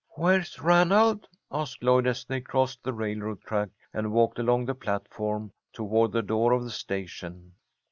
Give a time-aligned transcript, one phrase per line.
[0.15, 5.51] "Where's Ranald?" asked Lloyd, as they crossed the railroad track and walked along the platform
[5.73, 7.53] toward the door of the station.